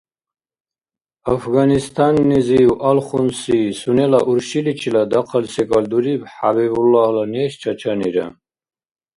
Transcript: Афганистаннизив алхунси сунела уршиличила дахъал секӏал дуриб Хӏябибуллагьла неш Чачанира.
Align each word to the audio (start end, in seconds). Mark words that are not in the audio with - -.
Афганистаннизив 1.33 2.69
алхунси 2.89 3.59
сунела 3.79 4.19
уршиличила 4.29 5.03
дахъал 5.11 5.45
секӏал 5.53 5.85
дуриб 5.91 6.21
Хӏябибуллагьла 6.33 7.25
неш 7.33 7.53
Чачанира. 7.61 8.27